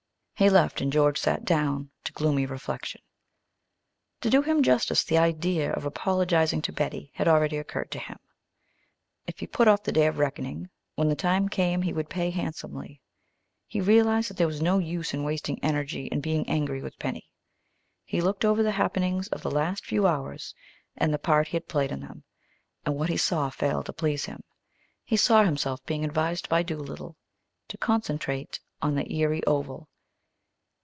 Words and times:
He 0.33 0.49
left, 0.49 0.81
and 0.81 0.91
George 0.91 1.19
sat 1.19 1.45
down 1.45 1.91
to 2.03 2.11
gloomy 2.13 2.47
reflection. 2.47 3.01
To 4.21 4.29
do 4.31 4.41
him 4.41 4.63
justice, 4.63 5.03
the 5.03 5.19
idea 5.19 5.71
of 5.71 5.85
apologizing 5.85 6.63
to 6.63 6.73
Betty 6.73 7.11
had 7.13 7.27
already 7.27 7.57
occurred 7.57 7.91
to 7.91 7.99
him. 7.99 8.17
If 9.27 9.37
he 9.37 9.45
put 9.45 9.67
off 9.67 9.83
the 9.83 9.91
day 9.91 10.07
of 10.07 10.17
reckoning, 10.17 10.71
when 10.95 11.09
the 11.09 11.15
time 11.15 11.47
came 11.47 11.83
he 11.83 11.93
would 11.93 12.09
pay 12.09 12.31
handsomely. 12.31 13.03
He 13.67 13.81
realized 13.81 14.31
that 14.31 14.37
there 14.37 14.47
was 14.47 14.63
no 14.63 14.79
use 14.79 15.13
in 15.13 15.23
wasting 15.23 15.63
energy 15.63 16.09
and 16.11 16.23
being 16.23 16.49
angry 16.49 16.81
with 16.81 16.97
Penny. 16.97 17.29
He 18.03 18.19
looked 18.19 18.43
over 18.43 18.63
the 18.63 18.71
happenings 18.71 19.27
of 19.27 19.43
the 19.43 19.51
last 19.51 19.85
few 19.85 20.07
hours 20.07 20.55
and 20.97 21.13
the 21.13 21.19
part 21.19 21.49
he 21.49 21.55
had 21.55 21.67
played 21.67 21.91
in 21.91 21.99
them, 21.99 22.23
and 22.83 22.95
what 22.95 23.09
he 23.09 23.17
saw 23.17 23.51
failed 23.51 23.85
to 23.85 23.93
please 23.93 24.25
him. 24.25 24.41
He 25.03 25.17
saw 25.17 25.43
himself 25.43 25.85
being 25.85 26.03
advised 26.03 26.49
by 26.49 26.63
Doolittle 26.63 27.15
to 27.67 27.77
concentrate 27.77 28.59
on 28.81 28.95
the 28.95 29.05
Erie 29.15 29.43
Oval. 29.45 29.87